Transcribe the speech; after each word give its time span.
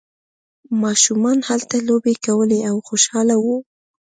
ماشومان 0.81 1.37
هلته 1.47 1.75
لوبې 1.87 2.13
کولې 2.25 2.59
او 2.69 2.75
خوشحاله 2.87 3.35
وو. 3.43 3.57